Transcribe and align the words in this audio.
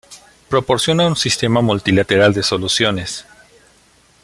Proporciona 0.49 1.05
un 1.05 1.15
sistema 1.15 1.61
multilateral 1.61 2.33
de 2.33 2.41
soluciones. 2.41 3.23